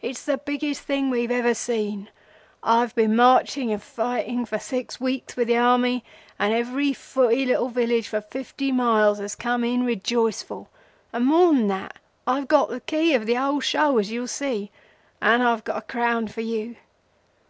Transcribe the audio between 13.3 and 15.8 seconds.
whole show, as you'll see, and I've got